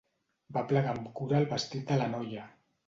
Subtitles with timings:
[0.57, 2.53] Va aplegar amb cura el vestit de la noia.